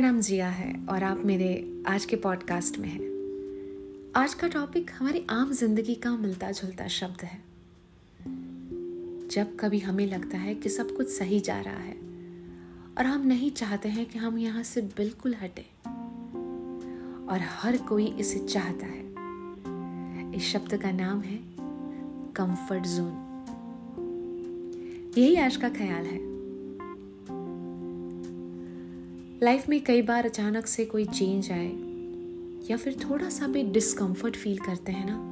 [0.00, 3.00] नाम जिया है और आप मेरे आज के पॉडकास्ट में हैं।
[4.16, 7.40] आज का टॉपिक हमारी आम ज़िंदगी का मिलता जुलता शब्द है।
[9.28, 11.94] जब कभी हमें लगता है कि सब कुछ सही जा रहा है
[12.98, 15.66] और हम नहीं चाहते हैं कि हम यहाँ से बिल्कुल हटे
[17.32, 19.08] और हर कोई इसे चाहता है।
[20.34, 21.40] इस शब्द का नाम है
[22.34, 23.24] कंफर्ट जोन
[25.18, 26.37] यही आज का ख्याल है।
[29.42, 31.68] लाइफ में कई बार अचानक से कोई चेंज आए,
[32.70, 35.28] या फिर थोड़ा सा भी डिस्कंफर्ट फील करते हैं ना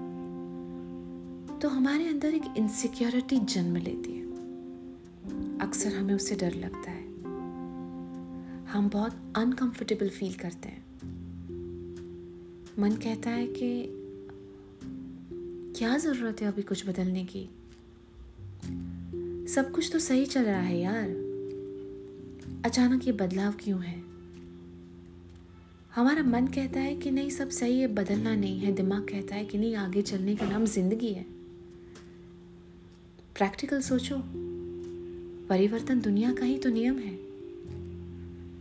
[1.59, 4.27] तो हमारे अंदर एक इनसिक्योरिटी जन्म लेती है।
[5.59, 7.07] अक्सर हमें उससे डर लगता है।
[8.65, 10.85] हम बहुत अनकंफर्टेबल फील करते हैं।
[12.79, 13.89] मन कहता है कि,
[15.79, 17.49] क्या ज़रूरत है अभी कुछ बदलने की?
[19.49, 21.26] सब कुछ तो सही चल रहा है यार।
[22.67, 24.03] अचानक ये बदलाव क्यों है?
[25.95, 29.45] हमारा मन कहता है कि नहीं, सब सही है, बदलना नहीं है। दिमाग कहता है
[29.45, 31.23] कि नहीं, आगे चलने का नाम ज़िंदगी है।
[33.35, 34.17] प्रैक्टिकल सोचो।
[35.49, 37.19] परिवर्तन दुनिया का ही तो नियम है।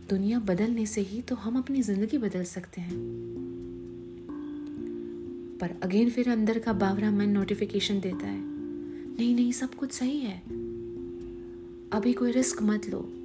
[0.08, 2.96] दुनिया बदलने से ही तो हम अपनी ज़िंदगी बदल सकते हैं।
[5.60, 8.40] पर अगेन फिर अंदर का बावरा मन नोटिफिकेशन देता है।
[9.16, 10.38] नहीं नहीं, सब कुछ सही है।
[11.92, 13.15] अभी कोई रिस्क मत लो।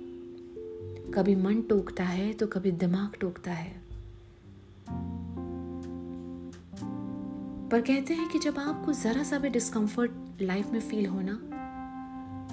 [1.16, 3.82] कभी मन टोकता है तो कभी दिमाग टोकता है।
[7.70, 11.34] पर कहते हैं कि जब आपको जरा सा भी डिस्कंफर्ट लाइफ में फील होना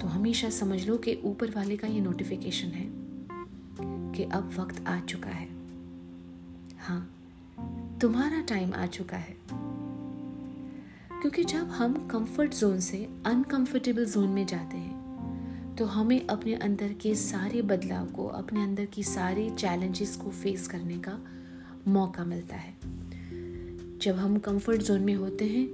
[0.01, 2.89] तो हमेशा समझ लो कि ऊपर वाले का ये नोटिफिकेशन है
[4.11, 5.47] कि अब वक्त आ चुका है।
[6.79, 7.09] हाँ
[8.01, 9.37] तुम्हारा टाइम आ चुका है।
[11.21, 14.98] क्योंकि जब हम कंफर्ट जोन से अनकंफर्टेबल जोन में जाते हैं
[15.79, 20.67] तो हमें अपने अंदर के सारे बदलाव को, अपने अंदर की सारे चैलेंजेस को फेस
[20.67, 21.19] करने का
[21.87, 22.73] मौका मिलता है।
[23.99, 25.67] जब हम कंफर्ट जोन में होते हैं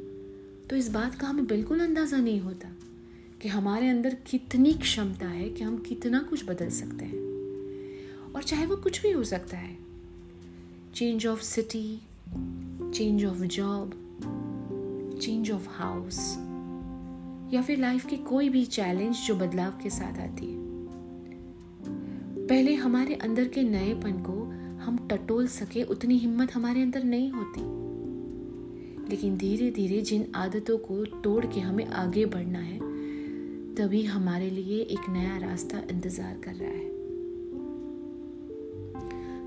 [0.69, 2.69] तो इस बात का हमें बिल्कुल अंदाज़ा नहीं होता
[3.41, 7.19] कि हमारे अंदर कितनी क्षमता है कि हम कितना कुछ बदल सकते हैं।
[8.33, 9.77] और चाहे वो कुछ भी हो सकता है।
[10.95, 12.01] Change of city
[12.93, 13.89] change of job
[15.21, 16.44] change of house
[17.53, 20.63] या फिर लाइफ की कोई भी चैलेंज जो बदलाव के साथ आती है।
[22.47, 24.33] पहले हमारे अंदर के नएपन को
[24.83, 27.61] हम टटोल सके उतनी हिम्मत हमारे अंदर नहीं होती।
[29.09, 32.79] लेकिन धीरे धीरे जिन आदतों को तोड़ के हमें आगे बढ़ना है,
[33.75, 36.93] तभी हमारे लिए एक नया रास्ता इंतज़ार कर रहा है।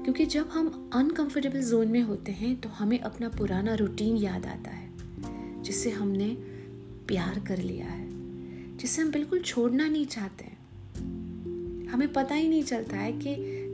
[0.04, 4.70] क्योंकि जब हम अनकंफर्टेबल जोन में होते हैं तो हमें अपना पुराना रूटीन याद आता
[4.70, 4.88] है,
[5.62, 6.36] जिससे हमने
[7.08, 8.06] प्यार कर लिया है,
[8.78, 10.44] जिसे हम बिल्कुल छोड़ना नहीं चाहते
[11.90, 13.30] हमें पता ही नहीं चलता है कि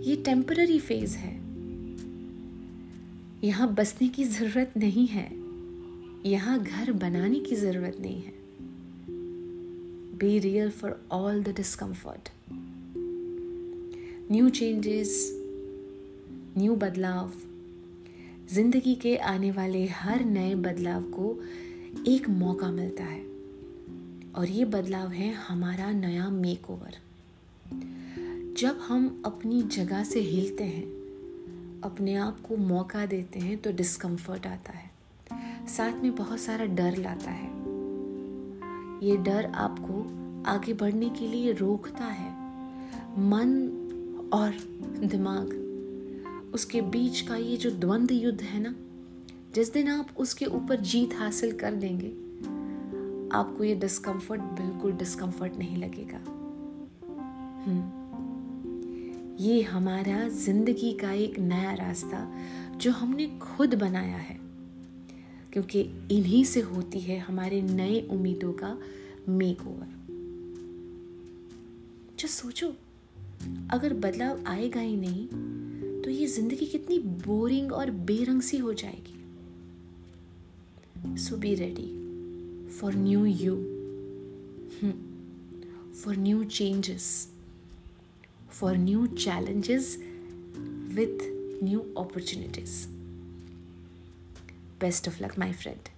[0.09, 1.33] ये टेम्पररी फ़ेज़ है।
[3.44, 5.28] यहाँ बसने की ज़रूरत नहीं है,
[6.27, 8.33] यहाँ घर बनाने की ज़रूरत नहीं है।
[10.19, 12.28] Be real for all the discomfort
[14.31, 15.17] new changes
[16.59, 17.33] new बदलाव।
[18.53, 21.39] ज़िंदगी के आने वाले हर नए बदलाव को
[22.09, 23.22] एक मौका मिलता है।
[24.34, 26.99] और ये बदलाव है हमारा नया मेक ओवर
[28.59, 30.84] जब हम अपनी जगह से हिलते हैं,
[31.81, 34.91] अपने आप को मौका देते हैं तो डिस्कम्फर्ट आता है।
[35.66, 37.49] साथ में बहुत सारा डर लाता है।
[39.09, 39.97] ये डर आपको
[40.50, 42.31] आगे बढ़ने के लिए रोकता है।
[43.21, 43.69] मन
[44.32, 44.50] और
[45.06, 45.49] दिमाग,
[46.55, 48.75] उसके बीच का ये जो द्वंद्व युद्ध है ना
[49.55, 52.09] जिस दिन आप उसके ऊपर जीत हासिल कर देंगे
[53.37, 56.19] आपको ये डिस्कम्फर्ट बिल्कुल डिस्कम्फर्ट नहीं लगेगा।
[57.65, 58.03] हम्म।
[59.41, 62.27] ये हमारा ज़िंदगी का एक नया रास्ता
[62.77, 64.39] जो हमने खुद बनाया है,
[65.53, 65.81] क्योंकि
[66.11, 68.77] इन्हीं से होती है हमारे नए उम्मीदों का
[69.31, 69.89] मेक ओवर
[72.19, 72.75] जो सोचो,
[73.73, 75.27] अगर बदलाव आएगा ही नहीं
[76.03, 79.21] तो ये ज़िंदगी कितनी बोरिंग और बेरंग सी हो जाएगी।
[81.16, 81.94] So be ready
[82.78, 83.55] for new you,
[84.81, 85.93] hmm.
[85.93, 87.28] for new changes,
[88.49, 89.96] for new challenges
[90.94, 91.22] with
[91.62, 92.88] new opportunities.
[94.81, 95.88] Best of luck, my friend.